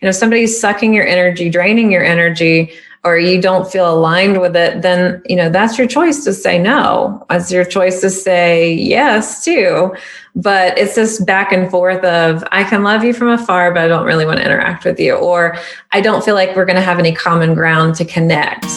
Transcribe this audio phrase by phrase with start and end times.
[0.00, 2.70] You know, somebody's sucking your energy, draining your energy,
[3.02, 6.56] or you don't feel aligned with it, then, you know, that's your choice to say
[6.56, 7.26] no.
[7.30, 9.92] It's your choice to say yes too.
[10.36, 13.88] But it's this back and forth of, I can love you from afar, but I
[13.88, 15.14] don't really want to interact with you.
[15.14, 15.56] Or
[15.90, 18.68] I don't feel like we're going to have any common ground to connect.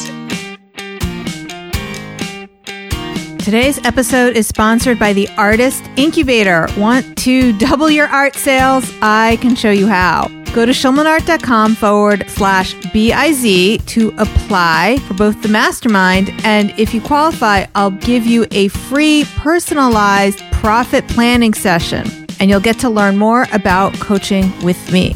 [3.43, 6.67] Today's episode is sponsored by the Artist Incubator.
[6.77, 8.91] Want to double your art sales?
[9.03, 10.40] I can show you how.
[10.54, 16.30] Go to schulmanart.com forward slash BIZ to apply for both the mastermind.
[16.44, 22.05] And if you qualify, I'll give you a free personalized profit planning session.
[22.41, 25.16] And you'll get to learn more about coaching with me.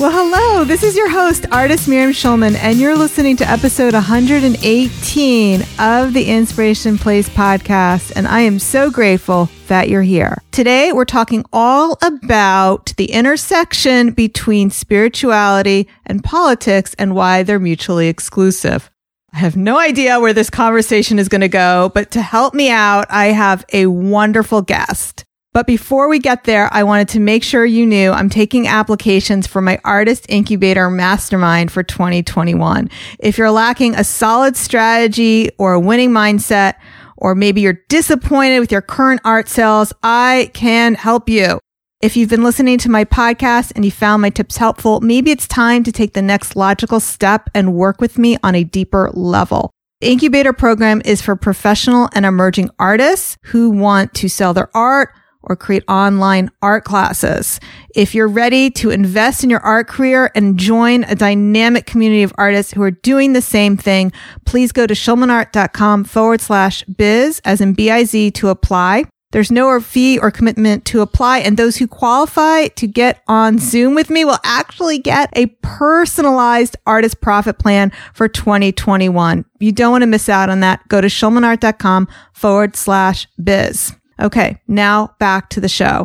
[0.00, 0.64] Well, hello.
[0.64, 6.24] This is your host, artist Miriam Schulman, and you're listening to episode 118 of the
[6.24, 8.10] Inspiration Place podcast.
[8.16, 10.40] And I am so grateful that you're here.
[10.52, 18.08] Today, we're talking all about the intersection between spirituality and politics and why they're mutually
[18.08, 18.90] exclusive.
[19.34, 22.70] I have no idea where this conversation is going to go, but to help me
[22.70, 25.26] out, I have a wonderful guest.
[25.52, 29.48] But before we get there, I wanted to make sure you knew I'm taking applications
[29.48, 32.88] for my Artist Incubator Mastermind for 2021.
[33.18, 36.74] If you're lacking a solid strategy or a winning mindset,
[37.16, 41.58] or maybe you're disappointed with your current art sales, I can help you.
[42.00, 45.48] If you've been listening to my podcast and you found my tips helpful, maybe it's
[45.48, 49.72] time to take the next logical step and work with me on a deeper level.
[50.00, 55.10] The incubator program is for professional and emerging artists who want to sell their art
[55.42, 57.60] or create online art classes.
[57.94, 62.32] If you're ready to invest in your art career and join a dynamic community of
[62.36, 64.12] artists who are doing the same thing,
[64.44, 69.04] please go to schulmanart.com forward slash biz as in B-I-Z to apply.
[69.32, 71.38] There's no fee or commitment to apply.
[71.38, 76.76] And those who qualify to get on Zoom with me will actually get a personalized
[76.84, 79.44] artist profit plan for 2021.
[79.60, 80.86] You don't want to miss out on that.
[80.88, 83.94] Go to schulmanart.com forward slash biz.
[84.20, 86.04] Okay, now back to the show.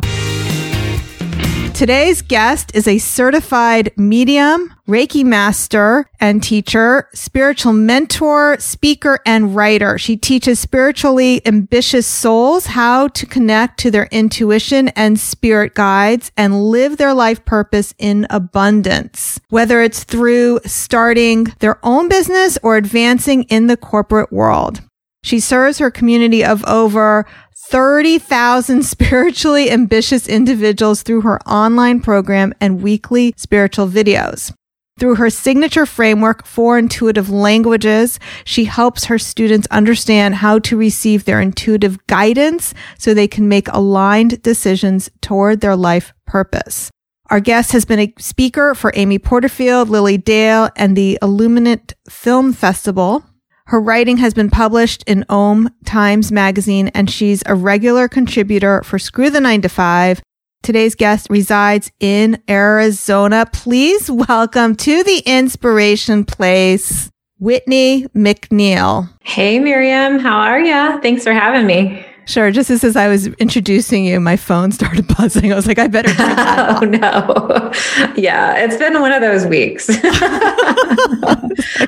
[1.76, 9.98] Today's guest is a certified medium, Reiki master and teacher, spiritual mentor, speaker, and writer.
[9.98, 16.64] She teaches spiritually ambitious souls how to connect to their intuition and spirit guides and
[16.64, 23.42] live their life purpose in abundance, whether it's through starting their own business or advancing
[23.50, 24.80] in the corporate world.
[25.22, 27.26] She serves her community of over
[27.68, 34.52] 30,000 spiritually ambitious individuals through her online program and weekly spiritual videos.
[34.98, 41.24] Through her signature framework for intuitive languages, she helps her students understand how to receive
[41.24, 46.90] their intuitive guidance so they can make aligned decisions toward their life purpose.
[47.28, 52.54] Our guest has been a speaker for Amy Porterfield, Lily Dale, and the Illuminate Film
[52.54, 53.22] Festival.
[53.68, 58.96] Her writing has been published in Om Times Magazine, and she's a regular contributor for
[58.96, 60.22] Screw the 9 to 5.
[60.62, 63.44] Today's guest resides in Arizona.
[63.52, 67.10] Please welcome to the Inspiration Place,
[67.40, 69.10] Whitney McNeill.
[69.24, 70.20] Hey, Miriam.
[70.20, 71.02] How are you?
[71.02, 72.05] Thanks for having me.
[72.26, 72.50] Sure.
[72.50, 75.52] Just as, as I was introducing you, my phone started buzzing.
[75.52, 76.12] I was like, I better.
[76.18, 77.72] oh no!
[78.16, 79.88] Yeah, it's been one of those weeks.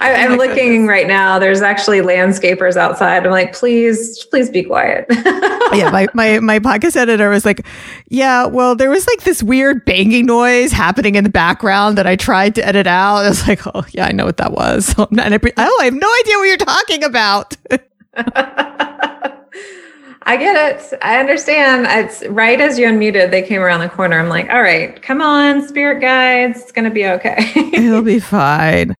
[0.01, 1.41] I, am oh looking right now.
[1.41, 3.27] There's actually landscapers outside.
[3.27, 5.07] I'm like, please, please be quiet.
[5.11, 7.67] yeah, my, my my podcast editor was like,
[8.09, 12.15] yeah, well, there was like this weird banging noise happening in the background that I
[12.15, 13.25] tried to edit out.
[13.25, 14.95] I was like, oh yeah, I know what that was.
[14.97, 17.57] oh, I have no idea what you're talking about.
[20.29, 20.99] I get it.
[21.01, 21.87] I understand.
[21.89, 24.21] It's right as you unmuted, they came around the corner.
[24.21, 26.61] I'm like, all right, come on, spirit guides.
[26.61, 27.39] It's going to be okay.
[27.73, 28.95] It'll be fine.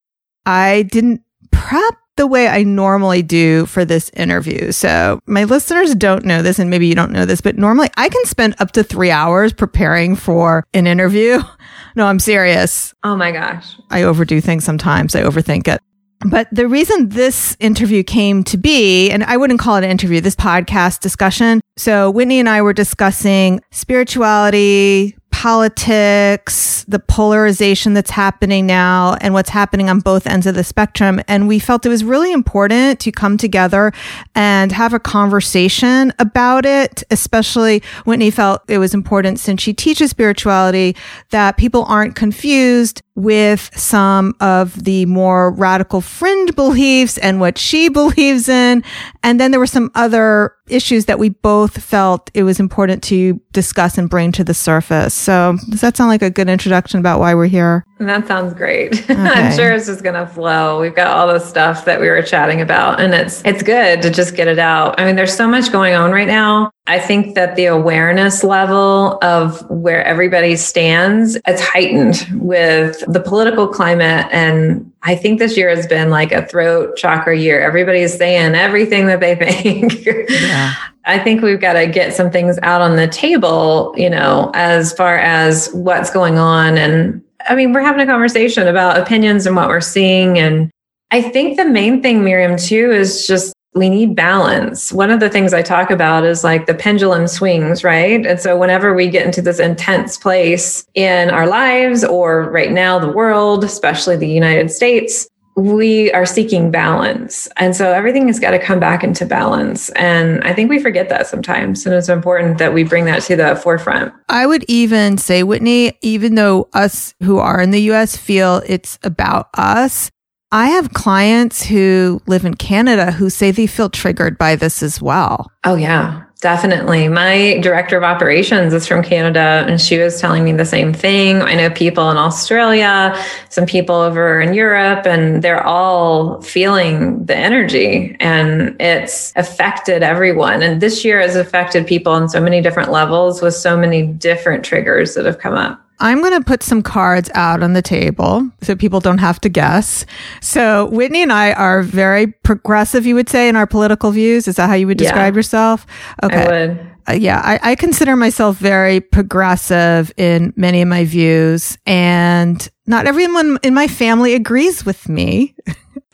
[0.47, 1.21] I didn't
[1.51, 4.73] prep the way I normally do for this interview.
[4.73, 8.09] So my listeners don't know this, and maybe you don't know this, but normally I
[8.09, 11.41] can spend up to three hours preparing for an interview.
[11.97, 12.95] No, I'm serious.
[13.03, 13.75] Oh my gosh.
[13.91, 15.17] I overdo things sometimes.
[15.17, 15.81] I overthink it.
[16.27, 20.21] But the reason this interview came to be, and I wouldn't call it an interview,
[20.21, 21.61] this podcast discussion.
[21.77, 29.51] So Whitney and I were discussing spirituality, politics, the polarization that's happening now, and what's
[29.51, 31.21] happening on both ends of the spectrum.
[31.29, 33.93] And we felt it was really important to come together
[34.35, 40.11] and have a conversation about it, especially Whitney felt it was important since she teaches
[40.11, 40.97] spirituality
[41.31, 47.89] that people aren't confused with some of the more radical fringe beliefs and what she
[48.01, 48.85] believes in.
[49.25, 53.41] And then there were some other issues that we both felt it was important to
[53.53, 55.18] discuss and bring to the surface.
[55.19, 57.85] So does that sound like a good introduction about why we're here?
[57.99, 59.05] That sounds great.
[59.19, 59.41] Okay.
[59.41, 60.81] I'm sure it's just going to flow.
[60.81, 64.11] We've got all the stuff that we were chatting about and it's it's good to
[64.11, 64.99] just get it out.
[65.01, 66.71] I mean, there's so much going on right now.
[66.87, 73.67] I think that the awareness level of where everybody stands, it's heightened with the political
[73.67, 74.27] climate.
[74.31, 77.61] And I think this year has been like a throat chakra year.
[77.61, 80.05] Everybody's saying everything that they think.
[80.31, 80.75] Yeah.
[81.05, 84.93] I think we've got to get some things out on the table, you know, as
[84.93, 86.77] far as what's going on.
[86.77, 90.39] And I mean, we're having a conversation about opinions and what we're seeing.
[90.39, 90.71] And
[91.11, 94.93] I think the main thing, Miriam, too, is just we need balance.
[94.93, 98.25] One of the things I talk about is like the pendulum swings, right?
[98.27, 102.99] And so whenever we get into this intense place in our lives or right now
[102.99, 107.49] the world, especially the United States, we are seeking balance.
[107.57, 109.91] And so everything has got to come back into balance.
[109.91, 111.85] And I think we forget that sometimes.
[111.85, 114.15] And it's important that we bring that to the forefront.
[114.29, 119.01] I would even say, Whitney, even though us who are in the US feel it's
[119.03, 120.11] about us,
[120.53, 125.03] I have clients who live in Canada who say they feel triggered by this as
[125.03, 125.51] well.
[125.65, 126.23] Oh, yeah.
[126.41, 127.09] Definitely.
[127.09, 131.43] My director of operations is from Canada and she was telling me the same thing.
[131.43, 137.37] I know people in Australia, some people over in Europe, and they're all feeling the
[137.37, 140.63] energy and it's affected everyone.
[140.63, 144.65] And this year has affected people on so many different levels with so many different
[144.65, 145.88] triggers that have come up.
[146.01, 149.49] I'm going to put some cards out on the table so people don't have to
[149.49, 150.07] guess.
[150.41, 154.47] So Whitney and I are very progressive, you would say, in our political views.
[154.47, 155.87] Is that how you would describe yeah, yourself?
[156.23, 156.79] Okay.
[157.07, 157.13] I.
[157.13, 163.07] Uh, yeah, I, I consider myself very progressive in many of my views, and not
[163.07, 165.55] everyone in my family agrees with me.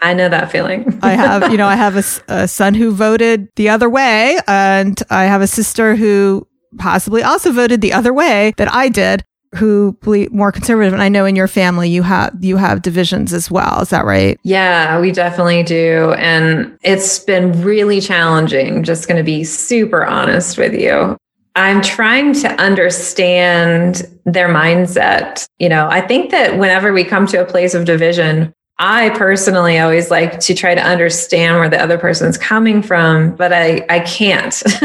[0.00, 1.00] I know that feeling.
[1.02, 2.04] I have, you know, I have a,
[2.42, 6.46] a son who voted the other way, and I have a sister who
[6.78, 9.24] possibly also voted the other way that I did
[9.56, 13.32] who believe more conservative and i know in your family you have you have divisions
[13.32, 19.08] as well is that right yeah we definitely do and it's been really challenging just
[19.08, 21.16] going to be super honest with you
[21.56, 27.40] i'm trying to understand their mindset you know i think that whenever we come to
[27.40, 31.96] a place of division I personally always like to try to understand where the other
[31.96, 34.62] person's coming from, but I, I can't.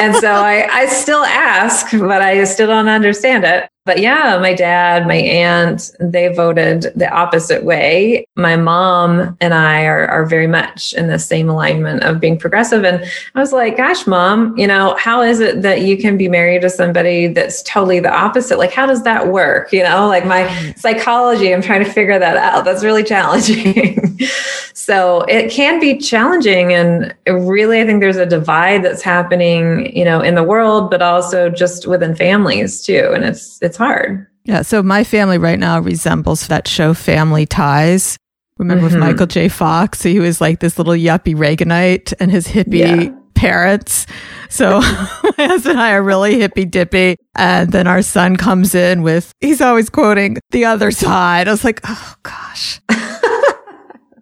[0.00, 3.68] and so I, I still ask, but I still don't understand it.
[3.90, 8.24] But yeah, my dad, my aunt, they voted the opposite way.
[8.36, 12.84] My mom and I are, are very much in the same alignment of being progressive.
[12.84, 13.04] And
[13.34, 16.62] I was like, gosh, mom, you know, how is it that you can be married
[16.62, 18.58] to somebody that's totally the opposite?
[18.58, 19.72] Like, how does that work?
[19.72, 20.78] You know, like my mm.
[20.78, 22.64] psychology, I'm trying to figure that out.
[22.64, 24.20] That's really challenging.
[24.72, 26.72] so it can be challenging.
[26.72, 31.02] And really, I think there's a divide that's happening, you know, in the world, but
[31.02, 33.10] also just within families too.
[33.12, 34.26] And it's, it's hard.
[34.44, 34.62] Yeah.
[34.62, 38.16] So my family right now resembles that show Family Ties.
[38.58, 38.94] Remember mm-hmm.
[38.94, 39.48] with Michael J.
[39.48, 40.02] Fox?
[40.02, 43.14] He was like this little yuppie Reaganite and his hippie yeah.
[43.34, 44.06] parents.
[44.50, 44.80] So
[45.38, 47.16] my husband and I are really hippy dippy.
[47.34, 51.48] And then our son comes in with, he's always quoting the other side.
[51.48, 52.80] I was like, oh gosh.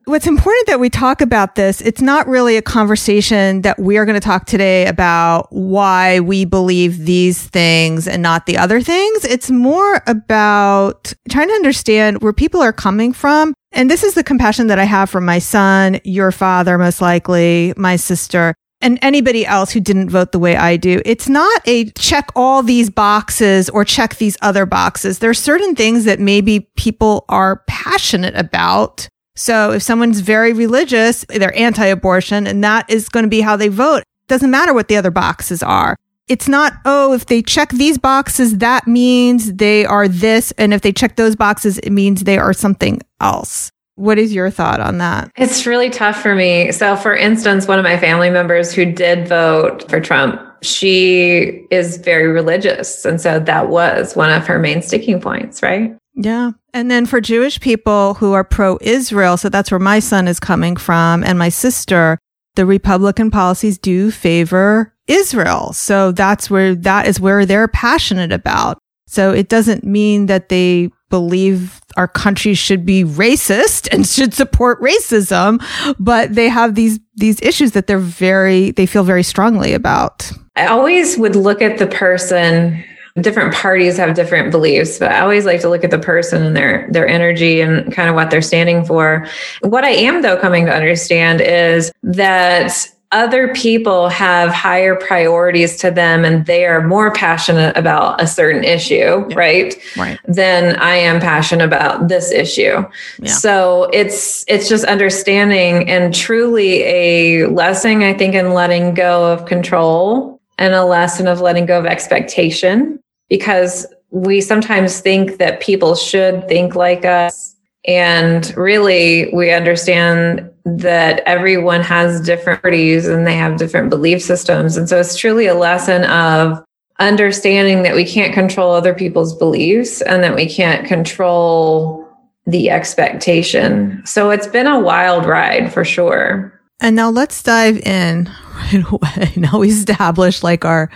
[0.09, 4.07] what's important that we talk about this, it's not really a conversation that we are
[4.07, 9.25] going to talk today about why we believe these things and not the other things.
[9.25, 13.53] It's more about trying to understand where people are coming from.
[13.73, 17.75] And this is the compassion that I have for my son, your father, most likely,
[17.77, 21.03] my sister and anybody else who didn't vote the way I do.
[21.05, 25.19] It's not a check all these boxes or check these other boxes.
[25.19, 29.09] There are certain things that maybe people are passionate about
[29.39, 33.69] so if someone's very religious, they're anti-abortion and that is going to be how they
[33.69, 33.99] vote.
[33.99, 35.97] It Doesn't matter what the other boxes are.
[36.27, 40.53] It's not, oh, if they check these boxes, that means they are this.
[40.59, 43.71] And if they check those boxes, it means they are something else.
[43.95, 45.31] What is your thought on that?
[45.37, 46.73] It's really tough for me.
[46.73, 51.97] So, for instance, one of my family members who did vote for Trump, she is
[51.99, 53.05] very religious.
[53.05, 55.97] And so that was one of her main sticking points, right?
[56.19, 56.51] Yeah.
[56.75, 60.41] And then for Jewish people who are pro Israel, so that's where my son is
[60.41, 62.19] coming from and my sister,
[62.57, 65.73] the Republican policies do favor Israel.
[65.73, 68.79] So that's where, that is where they're passionate about.
[69.07, 74.81] So it doesn't mean that they believe our country should be racist and should support
[74.83, 75.65] racism,
[75.99, 80.31] but they have these these issues that they're very they feel very strongly about.
[80.57, 82.85] I always would look at the person
[83.23, 86.57] different parties have different beliefs but i always like to look at the person and
[86.57, 89.27] their their energy and kind of what they're standing for
[89.63, 95.91] what i am though coming to understand is that other people have higher priorities to
[95.91, 99.35] them and they are more passionate about a certain issue, yeah.
[99.35, 99.75] right?
[99.97, 100.19] Right.
[100.27, 102.85] Than I am passionate about this issue.
[103.19, 103.33] Yeah.
[103.33, 109.47] So it's it's just understanding and truly a lesson I think in letting go of
[109.47, 115.95] control and a lesson of letting go of expectation because we sometimes think that people
[115.95, 123.37] should think like us and really we understand that everyone has different parties and they
[123.37, 124.77] have different belief systems.
[124.77, 126.63] And so it's truly a lesson of
[126.99, 132.07] understanding that we can't control other people's beliefs and that we can't control
[132.47, 134.03] the expectation.
[134.05, 136.61] So it's been a wild ride for sure.
[136.81, 139.33] And now let's dive in right away.
[139.37, 140.91] Now we establish like our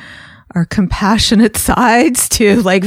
[0.55, 2.85] our compassionate sides to like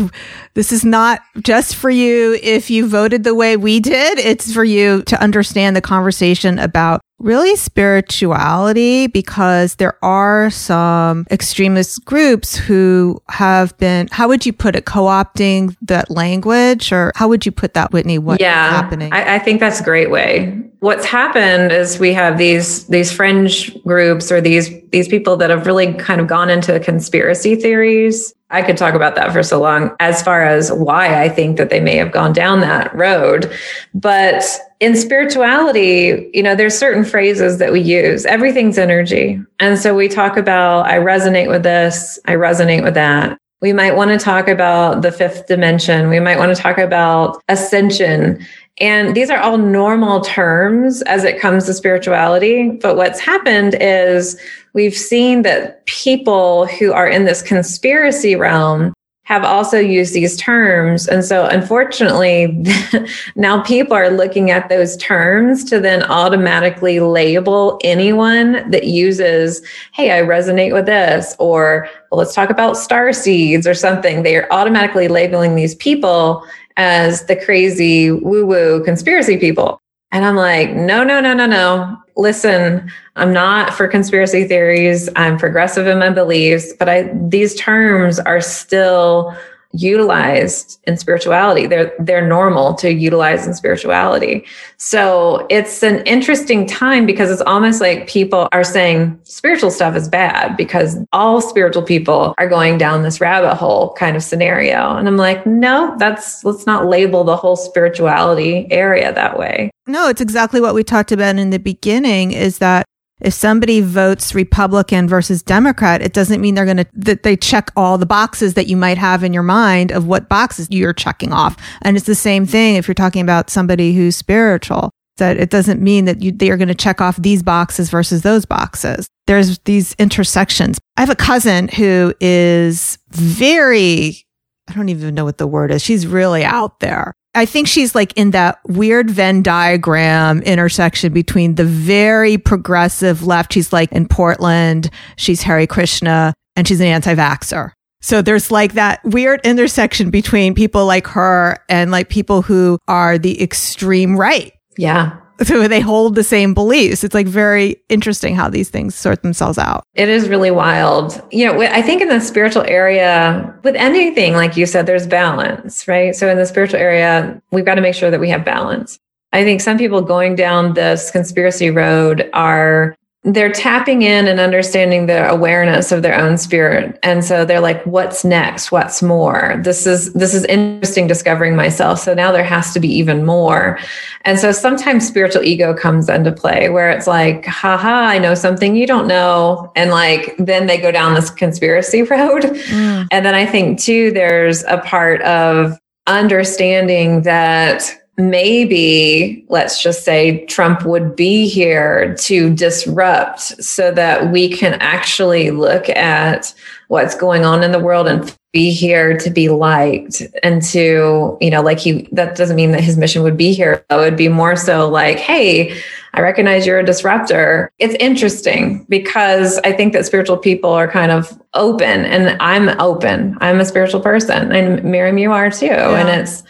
[0.54, 2.38] this is not just for you.
[2.42, 7.02] If you voted the way we did it's for you to understand the conversation about
[7.20, 14.76] really spirituality because there are some extremist groups who have been how would you put
[14.76, 16.92] it co-opting that language?
[16.92, 18.20] Or how would you put that whitney?
[18.20, 19.12] What's yeah, happening?
[19.12, 20.62] I, I think that's a great way.
[20.80, 25.66] What's happened is we have these these fringe groups or these these people that have
[25.66, 29.96] really kind of gone into conspiracy theories I could talk about that for so long
[30.00, 33.52] as far as why I think that they may have gone down that road.
[33.94, 34.44] But
[34.80, 38.26] in spirituality, you know, there's certain phrases that we use.
[38.26, 39.42] Everything's energy.
[39.60, 43.40] And so we talk about, I resonate with this, I resonate with that.
[43.62, 46.10] We might want to talk about the fifth dimension.
[46.10, 48.46] We might want to talk about ascension.
[48.80, 52.70] And these are all normal terms as it comes to spirituality.
[52.70, 54.40] But what's happened is
[54.74, 58.94] we've seen that people who are in this conspiracy realm
[59.26, 61.08] have also used these terms.
[61.08, 62.64] And so unfortunately,
[63.36, 70.12] now people are looking at those terms to then automatically label anyone that uses, Hey,
[70.12, 74.22] I resonate with this, or well, let's talk about star seeds or something.
[74.22, 76.46] They are automatically labeling these people
[76.78, 79.82] as the crazy woo woo conspiracy people.
[80.12, 81.98] And I'm like, no, no, no, no, no.
[82.16, 85.10] Listen, I'm not for conspiracy theories.
[85.16, 89.36] I'm progressive in my beliefs, but I, these terms are still
[89.78, 91.68] utilized in spirituality.
[91.68, 94.46] They're they're normal to utilize in spirituality.
[94.78, 100.08] So it's an interesting time because it's almost like people are saying spiritual stuff is
[100.08, 104.96] bad because all spiritual people are going down this rabbit hole kind of scenario.
[104.96, 109.72] And I'm like, no, that's let's not label the whole spirituality area that way.
[109.88, 112.86] No, it's exactly what we talked about in the beginning is that
[113.22, 117.72] if somebody votes Republican versus Democrat, it doesn't mean they're going to, that they check
[117.76, 121.32] all the boxes that you might have in your mind of what boxes you're checking
[121.32, 121.56] off.
[121.82, 125.82] And it's the same thing if you're talking about somebody who's spiritual, that it doesn't
[125.82, 129.08] mean that you, they are going to check off these boxes versus those boxes.
[129.28, 130.78] There's these intersections.
[130.98, 134.26] I have a cousin who is very,
[134.68, 135.82] I don't even know what the word is.
[135.82, 137.14] She's really out there.
[137.36, 143.54] I think she's like in that weird Venn diagram intersection between the very progressive left.
[143.54, 144.90] She's like in Portland.
[145.18, 147.72] She's Hare Krishna and she's an anti-vaxxer.
[148.02, 153.18] So there's like that weird intersection between people like her and like people who are
[153.18, 154.54] the extreme right.
[154.78, 155.18] Yeah.
[155.44, 157.04] so they hold the same beliefs.
[157.04, 159.84] It's like very interesting how these things sort themselves out.
[159.94, 161.22] It is really wild.
[161.32, 165.88] You know, I think in the spiritual area, with anything, like you said, there's balance,
[165.88, 166.16] right?
[166.16, 169.00] So in the spiritual area, we've got to make sure that we have balance.
[169.34, 175.08] I think some people going down this conspiracy road are they're tapping in and understanding
[175.08, 177.00] the awareness of their own spirit.
[177.02, 178.72] And so they're like what's next?
[178.72, 179.60] What's more?
[179.64, 182.00] This is this is interesting discovering myself.
[182.00, 183.80] So now there has to be even more.
[184.26, 188.76] And so sometimes spiritual ego comes into play where it's like haha i know something
[188.76, 189.72] you don't know.
[189.76, 192.44] And like then they go down this conspiracy road.
[192.76, 193.08] Mm.
[193.12, 195.78] and then i think too there's a part of
[196.08, 204.50] understanding that maybe let's just say Trump would be here to disrupt so that we
[204.50, 206.54] can actually look at
[206.88, 211.50] what's going on in the world and be here to be liked and to, you
[211.50, 213.84] know, like he, that doesn't mean that his mission would be here.
[213.90, 215.78] It would be more so like, hey,
[216.14, 217.70] I recognize you're a disruptor.
[217.80, 223.38] It's interesting because I think that spiritual people are kind of open and I'm open.
[223.42, 225.66] I'm a spiritual person and Miriam, you are too.
[225.66, 226.00] Yeah.
[226.00, 226.44] And it's,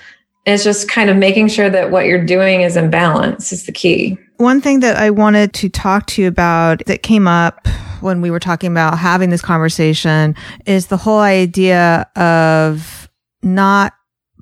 [0.46, 3.72] it's just kind of making sure that what you're doing is in balance is the
[3.72, 4.18] key.
[4.38, 7.68] One thing that I wanted to talk to you about that came up
[8.02, 10.36] when we were talking about having this conversation
[10.66, 13.10] is the whole idea of
[13.42, 13.94] not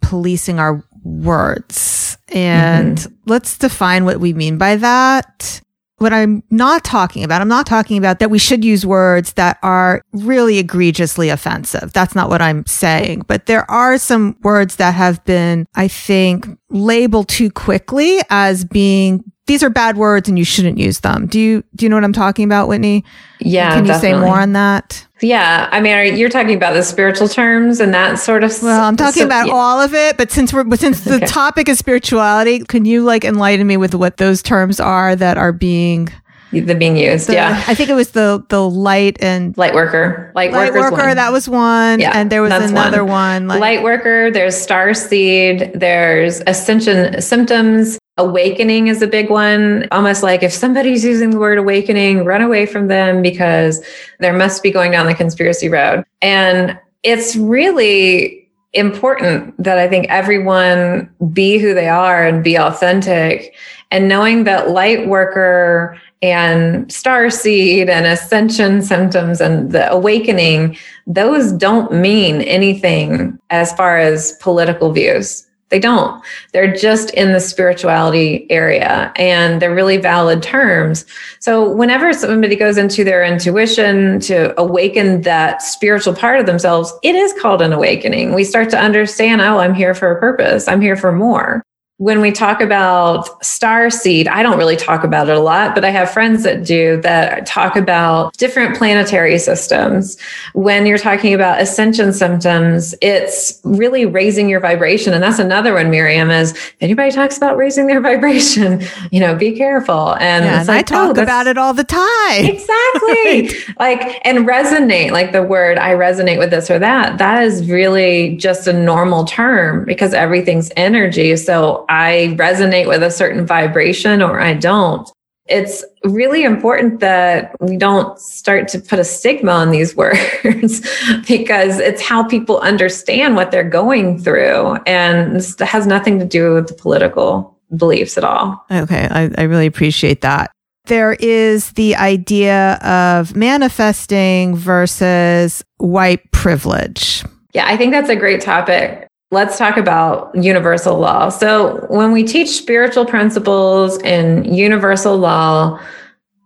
[0.01, 2.17] policing our words.
[2.29, 3.13] And mm-hmm.
[3.25, 5.61] let's define what we mean by that.
[6.03, 9.57] What I'm not talking about, I'm not talking about that we should use words that
[9.63, 11.93] are really egregiously offensive.
[11.93, 13.23] That's not what I'm saying.
[13.25, 19.23] But there are some words that have been, I think, labeled too quickly as being
[19.53, 21.27] these are bad words and you shouldn't use them.
[21.27, 23.05] Do you do you know what I'm talking about, Whitney?
[23.39, 23.75] Yeah.
[23.75, 24.19] Can you definitely.
[24.19, 25.05] say more on that?
[25.21, 28.51] Yeah, I mean, you're talking about the spiritual terms and that sort of.
[28.63, 29.53] Well, I'm talking so, about yeah.
[29.53, 31.27] all of it, but since we're since the okay.
[31.27, 35.51] topic is spirituality, can you like enlighten me with what those terms are that are
[35.51, 36.09] being
[36.51, 37.27] the being used.
[37.27, 40.97] The, yeah, I think it was the the light and light worker, light, light worker.
[40.97, 41.15] One.
[41.15, 41.99] That was one.
[41.99, 43.13] Yeah, and there was another one.
[43.13, 44.31] one like, light worker.
[44.31, 45.71] There's star seed.
[45.73, 47.99] There's ascension symptoms.
[48.17, 49.87] Awakening is a big one.
[49.91, 53.83] Almost like if somebody's using the word awakening, run away from them because
[54.19, 56.05] there must be going down the conspiracy road.
[56.21, 63.55] And it's really important that I think everyone be who they are and be authentic.
[63.89, 71.51] And knowing that light worker and star seed and ascension symptoms and the awakening, those
[71.51, 75.47] don't mean anything as far as political views.
[75.73, 76.23] They don't.
[76.51, 81.03] They're just in the spirituality area and they're really valid terms.
[81.39, 87.15] So whenever somebody goes into their intuition to awaken that spiritual part of themselves, it
[87.15, 88.35] is called an awakening.
[88.35, 90.67] We start to understand, oh, I'm here for a purpose.
[90.67, 91.63] I'm here for more
[92.03, 95.85] when we talk about star seed, I don't really talk about it a lot, but
[95.85, 100.19] I have friends that do that talk about different planetary systems.
[100.53, 105.13] When you're talking about ascension symptoms, it's really raising your vibration.
[105.13, 109.33] And that's another one, Miriam, is if anybody talks about raising their vibration, you know,
[109.33, 110.15] be careful.
[110.15, 112.45] And, yeah, and like, I talk oh, about it all the time.
[112.45, 113.73] Exactly.
[113.79, 117.17] like, and resonate, like the word, I resonate with this or that.
[117.17, 121.37] That is really just a normal term because everything's energy.
[121.37, 125.07] So I resonate with a certain vibration or I don't.
[125.45, 130.81] It's really important that we don't start to put a stigma on these words
[131.27, 134.77] because it's how people understand what they're going through.
[134.87, 138.65] And this has nothing to do with the political beliefs at all.
[138.71, 139.07] Okay.
[139.11, 140.49] I, I really appreciate that.
[140.85, 147.23] There is the idea of manifesting versus white privilege.
[147.53, 151.29] Yeah, I think that's a great topic let's talk about universal law.
[151.29, 155.79] So, when we teach spiritual principles in universal law,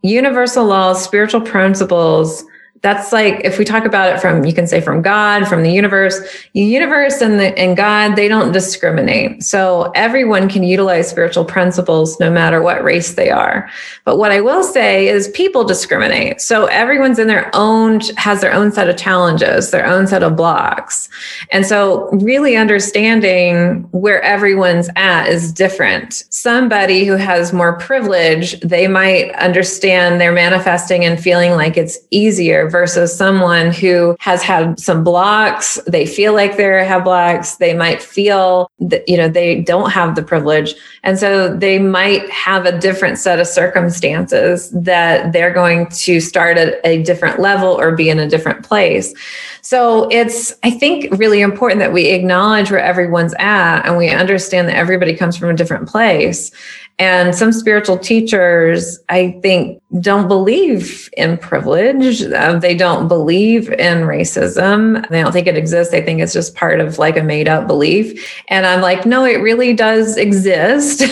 [0.04, 2.46] universal law, spiritual principles
[2.82, 5.72] that's like if we talk about it from you can say from god from the
[5.72, 6.20] universe
[6.54, 9.44] the universe and the and god they don't discriminate.
[9.44, 13.70] So everyone can utilize spiritual principles no matter what race they are.
[14.06, 16.42] But what i will say is people discriminate.
[16.42, 20.36] So everyone's in their own has their own set of challenges their own set of
[20.36, 21.10] blocks.
[21.52, 26.26] And so really understanding where everyone's at is different.
[26.30, 32.67] Somebody who has more privilege they might understand they're manifesting and feeling like it's easier
[32.70, 35.80] versus someone who has had some blocks.
[35.88, 37.56] They feel like they have blocks.
[37.56, 40.76] They might feel that, you know, they don't have the privilege.
[41.04, 46.58] And so they might have a different set of circumstances that they're going to start
[46.58, 49.14] at a different level or be in a different place.
[49.62, 54.70] So it's, I think, really important that we acknowledge where everyone's at and we understand
[54.70, 56.52] that everybody comes from a different place.
[57.00, 62.24] And some spiritual teachers, I think, don't believe in privilege.
[62.24, 65.08] Uh, they don't believe in racism.
[65.10, 65.92] They don't think it exists.
[65.92, 68.44] They think it's just part of like a made up belief.
[68.48, 71.04] And I'm like, no, it really does exist.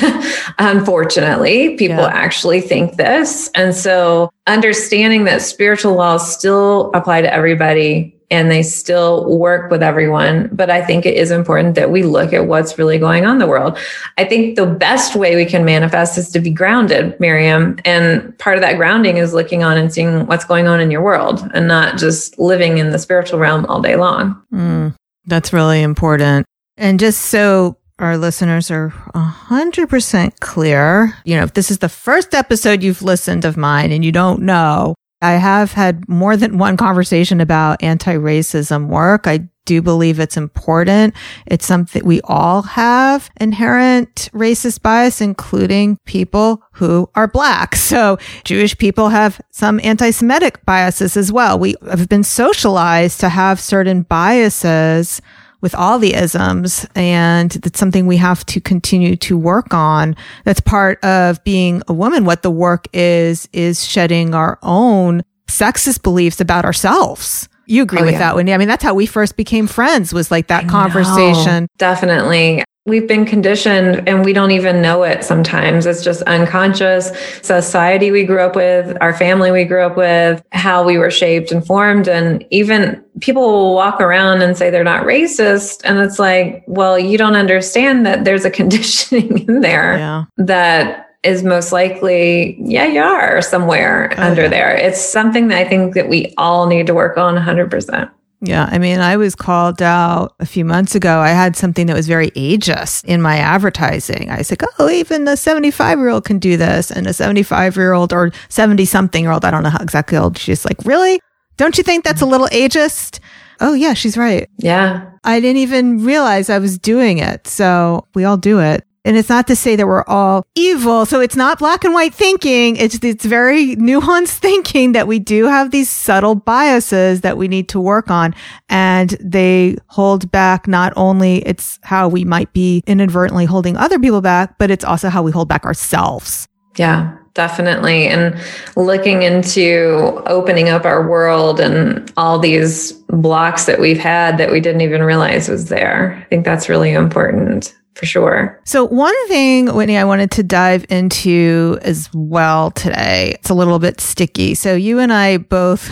[0.57, 2.07] Unfortunately, people yeah.
[2.07, 3.51] actually think this.
[3.53, 9.83] And so understanding that spiritual laws still apply to everybody and they still work with
[9.83, 10.49] everyone.
[10.51, 13.39] But I think it is important that we look at what's really going on in
[13.39, 13.77] the world.
[14.17, 17.77] I think the best way we can manifest is to be grounded, Miriam.
[17.85, 21.01] And part of that grounding is looking on and seeing what's going on in your
[21.01, 24.41] world and not just living in the spiritual realm all day long.
[24.53, 26.45] Mm, that's really important.
[26.77, 32.33] And just so our listeners are 100% clear, you know, if this is the first
[32.33, 36.77] episode you've listened of mine and you don't know, I have had more than one
[36.77, 39.27] conversation about anti racism work.
[39.27, 41.15] I do believe it's important.
[41.47, 47.75] It's something we all have inherent racist bias, including people who are black.
[47.85, 51.59] So Jewish people have some anti-Semitic biases as well.
[51.59, 55.21] We have been socialized to have certain biases
[55.65, 56.85] with all the isms.
[56.93, 60.15] And it's something we have to continue to work on.
[60.43, 62.23] That's part of being a woman.
[62.23, 67.49] What the work is, is shedding our own sexist beliefs about ourselves.
[67.65, 68.19] You agree oh, with yeah.
[68.19, 68.53] that, Wendy?
[68.53, 71.63] I mean, that's how we first became friends was like that I conversation.
[71.63, 71.67] Know.
[71.79, 72.63] Definitely.
[72.87, 75.87] We've been conditioned and we don't even know it sometimes.
[75.87, 77.11] It's just unconscious.
[77.41, 81.51] Society we grew up with, our family we grew up with, how we were shaped
[81.51, 82.07] and formed.
[82.07, 85.81] And even people will walk around and say they're not racist.
[85.83, 90.25] And it's like, well, you don't understand that there's a conditioning in there yeah.
[90.37, 94.47] that is most likely, yeah, you are somewhere oh, under yeah.
[94.47, 94.75] there.
[94.75, 98.11] It's something that I think that we all need to work on 100%.
[98.41, 98.67] Yeah.
[98.69, 101.19] I mean, I was called out a few months ago.
[101.19, 104.29] I had something that was very ageist in my advertising.
[104.29, 106.91] I said, oh, even a 75 year old can do this.
[106.91, 110.17] And a 75 year old or 70 something year old, I don't know how exactly
[110.17, 111.19] old, she's like, really?
[111.57, 113.19] Don't you think that's a little ageist?
[113.61, 114.49] Oh, yeah, she's right.
[114.57, 115.09] Yeah.
[115.23, 117.47] I didn't even realize I was doing it.
[117.47, 118.85] So we all do it.
[119.05, 121.05] And it's not to say that we're all evil.
[121.05, 122.75] So it's not black and white thinking.
[122.75, 127.69] It's, it's very nuanced thinking that we do have these subtle biases that we need
[127.69, 128.33] to work on.
[128.67, 134.21] And they hold back not only it's how we might be inadvertently holding other people
[134.21, 136.47] back, but it's also how we hold back ourselves.
[136.75, 138.07] Yeah, definitely.
[138.07, 138.35] And
[138.75, 144.59] looking into opening up our world and all these blocks that we've had that we
[144.59, 146.19] didn't even realize was there.
[146.25, 148.59] I think that's really important for sure.
[148.65, 153.31] So one thing, Whitney, I wanted to dive into as well today.
[153.35, 154.53] It's a little bit sticky.
[154.55, 155.89] So you and I both,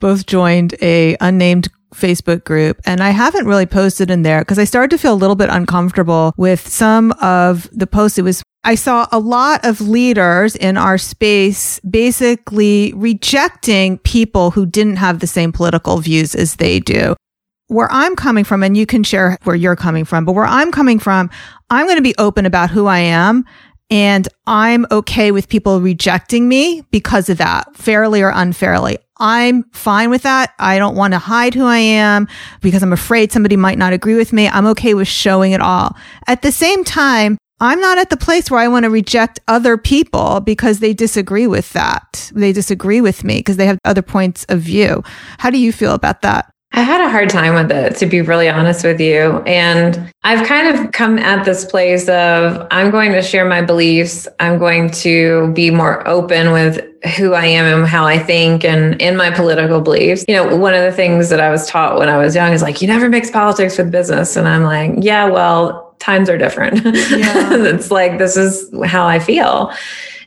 [0.00, 4.64] both joined a unnamed Facebook group and I haven't really posted in there because I
[4.64, 8.18] started to feel a little bit uncomfortable with some of the posts.
[8.18, 14.66] It was I saw a lot of leaders in our space basically rejecting people who
[14.66, 17.16] didn't have the same political views as they do
[17.70, 20.72] where I'm coming from, and you can share where you're coming from, but where I'm
[20.72, 21.30] coming from,
[21.70, 23.44] I'm going to be open about who I am.
[23.92, 28.98] And I'm okay with people rejecting me because of that, fairly or unfairly.
[29.18, 30.54] I'm fine with that.
[30.60, 32.28] I don't want to hide who I am
[32.60, 34.48] because I'm afraid somebody might not agree with me.
[34.48, 35.96] I'm okay with showing it all.
[36.28, 39.76] At the same time, I'm not at the place where I want to reject other
[39.76, 42.30] people because they disagree with that.
[42.34, 45.02] They disagree with me because they have other points of view.
[45.38, 46.50] How do you feel about that?
[46.72, 49.42] I had a hard time with it, to be really honest with you.
[49.42, 54.28] And I've kind of come at this place of I'm going to share my beliefs.
[54.38, 56.80] I'm going to be more open with
[57.16, 60.24] who I am and how I think and in my political beliefs.
[60.28, 62.62] You know, one of the things that I was taught when I was young is
[62.62, 64.36] like, you never mix politics with business.
[64.36, 66.84] And I'm like, yeah, well, times are different.
[66.84, 66.92] Yeah.
[67.64, 69.72] it's like, this is how I feel.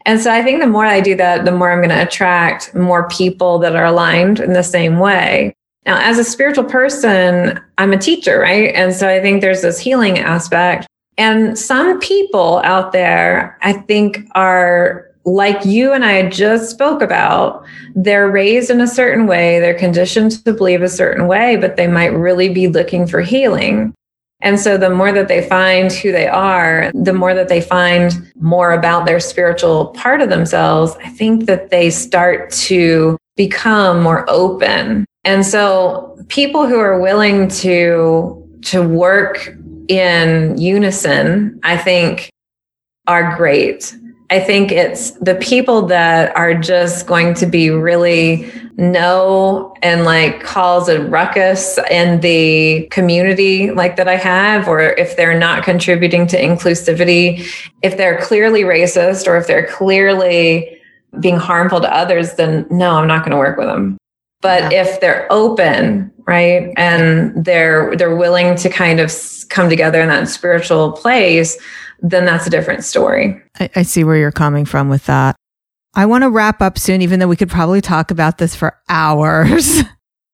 [0.06, 2.76] And so I think the more I do that, the more I'm going to attract
[2.76, 5.56] more people that are aligned in the same way.
[5.86, 8.74] Now, as a spiritual person, I'm a teacher, right?
[8.74, 10.88] And so I think there's this healing aspect.
[11.17, 17.65] And some people out there, I think are like you and I just spoke about,
[17.96, 21.88] they're raised in a certain way, they're conditioned to believe a certain way, but they
[21.88, 23.93] might really be looking for healing.
[24.41, 28.34] And so the more that they find who they are, the more that they find
[28.36, 34.30] more about their spiritual part of themselves, I think that they start to become more
[34.30, 39.56] open and so people who are willing to to work
[39.88, 42.30] in unison, I think
[43.08, 43.96] are great.
[44.30, 50.41] I think it's the people that are just going to be really no and like
[50.41, 56.26] cause a ruckus in the community like that I have, or if they're not contributing
[56.28, 57.46] to inclusivity,
[57.84, 60.80] if they're clearly racist or if they're clearly
[61.19, 63.97] being harmful to others, then no, I'm not going to work with them.
[64.41, 64.84] But yeah.
[64.84, 69.13] if they're open, right, and they're they're willing to kind of
[69.49, 71.58] come together in that spiritual place,
[72.02, 73.41] then that's a different story.
[73.60, 75.36] I, I see where you're coming from with that.
[75.95, 78.78] I want to wrap up soon, even though we could probably talk about this for
[78.89, 79.84] hours.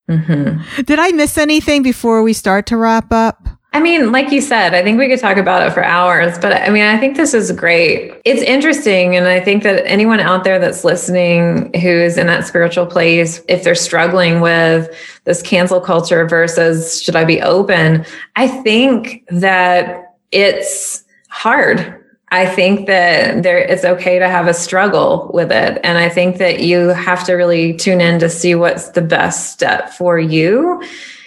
[0.10, 0.82] Mm-hmm.
[0.84, 3.48] Did I miss anything before we start to wrap up?
[3.72, 6.54] I mean, like you said, I think we could talk about it for hours, but
[6.54, 8.20] I mean, I think this is great.
[8.26, 9.16] It's interesting.
[9.16, 13.44] And I think that anyone out there that's listening who is in that spiritual place,
[13.48, 14.90] if they're struggling with
[15.26, 18.06] this cancel culture versus should I be open,
[18.36, 21.96] I think that it's hard.
[22.32, 25.80] I think that there it's okay to have a struggle with it.
[25.84, 29.52] And I think that you have to really tune in to see what's the best
[29.52, 30.84] step for you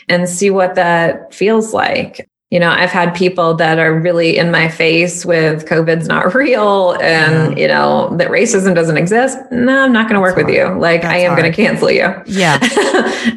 [0.08, 4.50] and see what that feels like you know, I've had people that are really in
[4.50, 7.62] my face with COVID's not real and, yeah.
[7.62, 9.38] you know, that racism doesn't exist.
[9.50, 10.74] No, I'm not going to work That's with hard.
[10.74, 10.78] you.
[10.78, 12.12] Like, That's I am going to cancel you.
[12.26, 12.58] Yeah.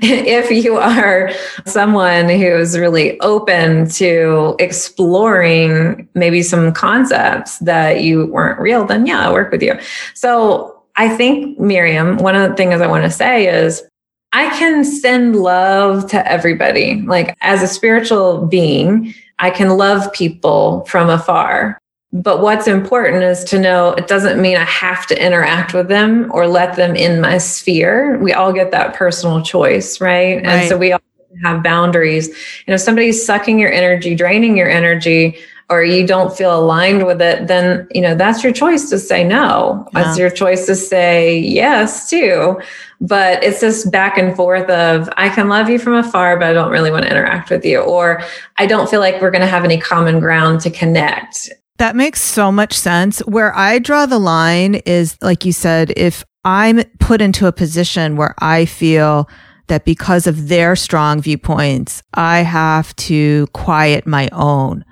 [0.04, 1.32] if you are
[1.66, 9.06] someone who is really open to exploring maybe some concepts that you weren't real, then
[9.06, 9.80] yeah, I'll work with you.
[10.14, 13.82] So I think, Miriam, one of the things I want to say is
[14.36, 17.02] I can send love to everybody.
[17.04, 21.80] Like as a spiritual being, I can love people from afar.
[22.12, 26.30] But what's important is to know it doesn't mean I have to interact with them
[26.34, 28.18] or let them in my sphere.
[28.20, 30.36] We all get that personal choice, right?
[30.36, 30.46] right.
[30.46, 31.00] And so we all
[31.46, 32.28] have boundaries.
[32.28, 35.38] You know, somebody's sucking your energy, draining your energy,
[35.70, 39.24] or you don't feel aligned with it, then, you know, that's your choice to say
[39.24, 39.88] no.
[39.94, 40.10] Yeah.
[40.10, 42.62] It's your choice to say yes too.
[43.02, 46.54] But it's this back and forth of, I can love you from afar, but I
[46.54, 47.80] don't really want to interact with you.
[47.80, 48.22] Or
[48.58, 51.50] I don't feel like we're going to have any common ground to connect.
[51.78, 53.20] That makes so much sense.
[53.20, 58.18] Where I draw the line is, like you said, if I'm put into a position
[58.18, 59.28] where I feel
[59.68, 64.86] that because of their strong viewpoints, I have to quiet my own.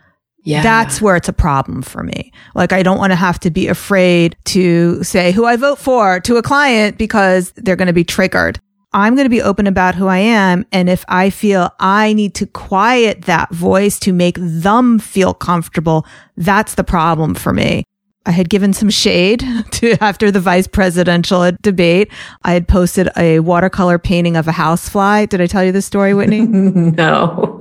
[0.44, 0.62] Yeah.
[0.62, 2.32] That's where it's a problem for me.
[2.54, 6.20] Like, I don't want to have to be afraid to say who I vote for
[6.22, 8.60] to a client because they're going to be triggered.
[8.94, 10.66] I'm going to be open about who I am.
[10.72, 16.06] And if I feel I need to quiet that voice to make them feel comfortable,
[16.38, 17.86] that's the problem for me.
[18.26, 22.12] I had given some shade to after the vice presidential debate.
[22.44, 25.26] I had posted a watercolor painting of a housefly.
[25.26, 26.42] Did I tell you this story, Whitney?
[26.42, 27.53] no.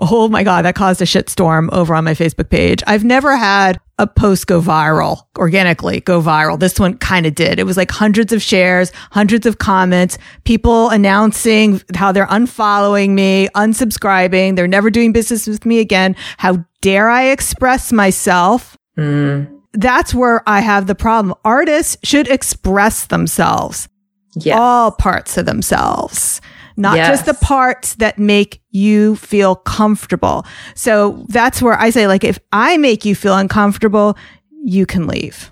[0.00, 2.82] Oh my God, that caused a shitstorm over on my Facebook page.
[2.86, 6.58] I've never had a post go viral organically, go viral.
[6.58, 7.58] This one kind of did.
[7.58, 13.48] It was like hundreds of shares, hundreds of comments, people announcing how they're unfollowing me,
[13.56, 14.54] unsubscribing.
[14.54, 16.14] They're never doing business with me again.
[16.36, 18.76] How dare I express myself?
[18.96, 19.52] Mm.
[19.72, 21.34] That's where I have the problem.
[21.44, 23.88] Artists should express themselves.
[24.36, 24.56] Yes.
[24.56, 26.40] All parts of themselves
[26.78, 27.08] not yes.
[27.08, 30.46] just the parts that make you feel comfortable.
[30.74, 34.16] So that's where I say, like, if I make you feel uncomfortable,
[34.62, 35.50] you can leave.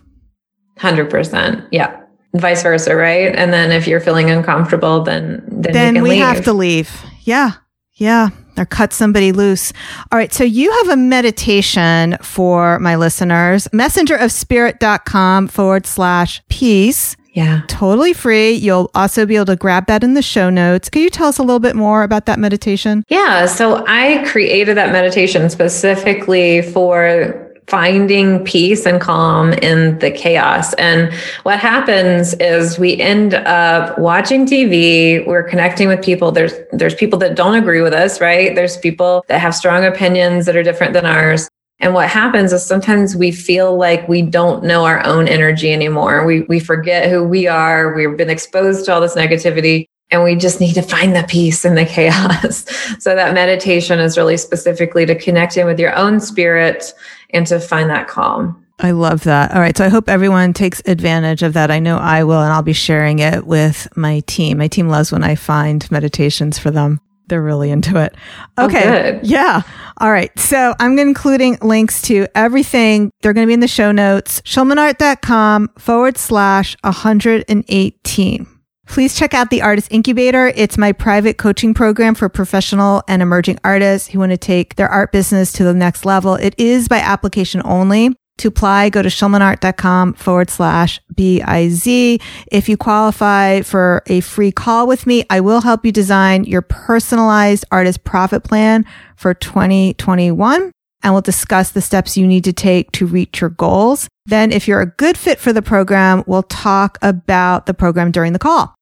[0.78, 1.66] 100%.
[1.72, 2.00] Yeah.
[2.34, 3.34] Vice versa, right?
[3.34, 6.18] And then if you're feeling uncomfortable, then then, then we leave.
[6.20, 6.90] have to leave.
[7.22, 7.52] Yeah.
[7.94, 8.28] Yeah.
[8.58, 9.72] Or cut somebody loose.
[10.12, 10.32] All right.
[10.32, 13.68] So you have a meditation for my listeners.
[13.68, 17.16] Messengerofspirit.com forward slash peace.
[17.36, 17.60] Yeah.
[17.68, 18.52] Totally free.
[18.52, 20.88] You'll also be able to grab that in the show notes.
[20.88, 23.04] Can you tell us a little bit more about that meditation?
[23.08, 23.44] Yeah.
[23.44, 30.72] So I created that meditation specifically for finding peace and calm in the chaos.
[30.74, 36.32] And what happens is we end up watching TV, we're connecting with people.
[36.32, 38.54] There's there's people that don't agree with us, right?
[38.54, 41.50] There's people that have strong opinions that are different than ours.
[41.78, 46.24] And what happens is sometimes we feel like we don't know our own energy anymore.
[46.24, 47.94] We, we forget who we are.
[47.94, 51.64] We've been exposed to all this negativity and we just need to find the peace
[51.64, 52.64] in the chaos.
[52.98, 56.94] so that meditation is really specifically to connect in with your own spirit
[57.30, 58.62] and to find that calm.
[58.78, 59.52] I love that.
[59.52, 59.76] All right.
[59.76, 61.70] So I hope everyone takes advantage of that.
[61.70, 64.58] I know I will, and I'll be sharing it with my team.
[64.58, 67.00] My team loves when I find meditations for them.
[67.28, 68.14] They're really into it.
[68.58, 69.16] Oh, okay.
[69.16, 69.62] Oh, yeah.
[69.98, 70.36] All right.
[70.38, 73.10] So I'm including links to everything.
[73.22, 74.42] They're going to be in the show notes.
[74.42, 78.46] Schulmanart.com forward slash 118.
[78.86, 80.52] Please check out the Artist Incubator.
[80.54, 84.88] It's my private coaching program for professional and emerging artists who want to take their
[84.88, 86.34] art business to the next level.
[86.34, 88.16] It is by application only.
[88.38, 92.20] To apply, go to schulmanart.com forward slash B-I-Z.
[92.52, 96.62] If you qualify for a free call with me, I will help you design your
[96.62, 98.84] personalized artist profit plan
[99.16, 100.70] for 2021
[101.02, 104.08] and we'll discuss the steps you need to take to reach your goals.
[104.26, 108.32] Then if you're a good fit for the program, we'll talk about the program during
[108.32, 108.74] the call.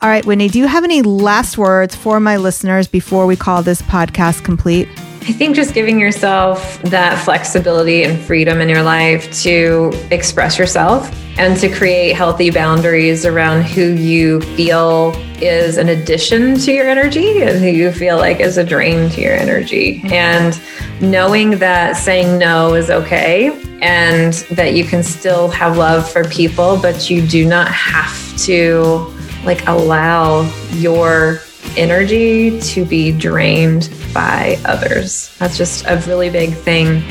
[0.00, 3.62] All right, Whitney, do you have any last words for my listeners before we call
[3.62, 4.88] this podcast complete?
[5.22, 11.16] I think just giving yourself that flexibility and freedom in your life to express yourself
[11.38, 17.40] and to create healthy boundaries around who you feel is an addition to your energy
[17.40, 20.00] and who you feel like is a drain to your energy.
[20.00, 20.12] Mm-hmm.
[20.12, 20.60] And
[21.00, 26.80] knowing that saying no is okay and that you can still have love for people,
[26.82, 29.06] but you do not have to
[29.44, 31.40] like allow your
[31.76, 35.34] energy to be drained by others.
[35.38, 37.02] That's just a really big thing.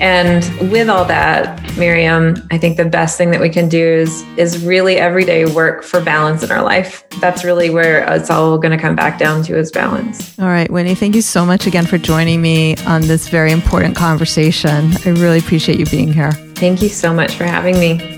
[0.00, 4.22] And with all that, Miriam, I think the best thing that we can do is
[4.36, 7.04] is really everyday work for balance in our life.
[7.20, 10.38] That's really where it's all going to come back down to is balance.
[10.38, 13.96] All right, Winnie, thank you so much again for joining me on this very important
[13.96, 14.92] conversation.
[15.04, 16.32] I really appreciate you being here.
[16.54, 18.17] Thank you so much for having me.